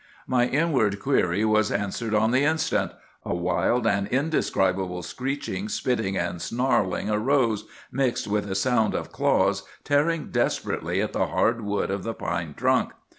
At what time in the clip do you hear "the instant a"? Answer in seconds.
2.31-3.35